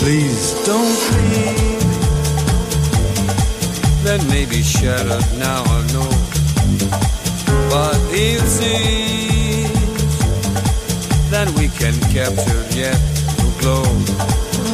Please 0.00 0.54
don't 0.66 0.96
leave. 1.12 1.84
That 4.04 4.24
may 4.28 4.44
be 4.44 4.62
shattered 4.62 5.26
now, 5.38 5.62
I 5.64 5.80
know. 5.92 6.10
But 7.70 7.98
it 8.10 8.40
seems 8.46 9.70
that 11.30 11.48
we 11.56 11.68
can 11.68 11.94
capture 12.12 12.64
yet 12.76 12.98
to 13.38 13.46
glow. 13.60 14.73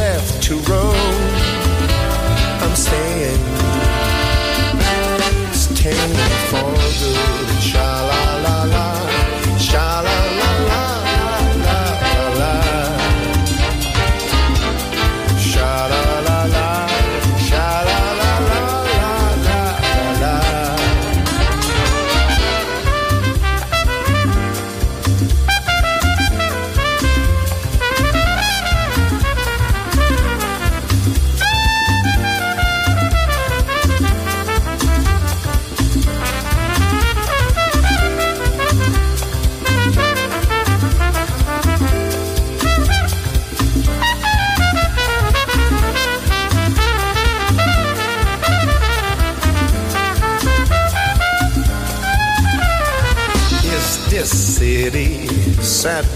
Left 0.00 0.42
to 0.42 0.54
roam. 0.70 0.94
I'm 2.62 2.74
staying, 2.74 3.42
staying 5.52 6.14
for 6.50 6.70
good. 7.00 7.39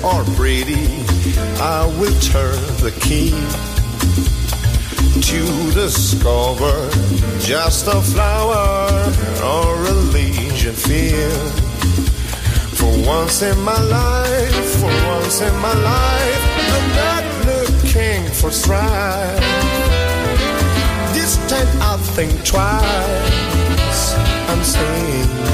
Or 0.04 0.22
pretty? 0.36 0.84
I 1.60 1.86
will 1.98 2.18
turn 2.20 2.60
the 2.84 2.92
key 3.00 3.30
to 5.20 5.72
discover 5.72 6.90
just 7.40 7.86
a 7.86 8.00
flower 8.12 8.90
or 9.42 9.86
a 9.86 9.94
legion 10.12 10.74
field. 10.74 11.52
For 12.78 12.92
once 13.06 13.42
in 13.42 13.58
my 13.60 13.80
life, 13.80 14.66
for 14.80 14.92
once 15.16 15.40
in 15.40 15.54
my 15.56 15.72
life, 15.72 16.42
I'm 16.74 16.88
not 17.04 17.24
looking 17.46 18.26
for 18.32 18.50
strife. 18.50 19.40
This 21.14 21.36
time 21.48 21.68
I'll 21.80 21.98
think 21.98 22.32
twice. 22.44 24.14
I'm 24.50 24.62
staying 24.62 25.44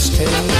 staying 0.00 0.59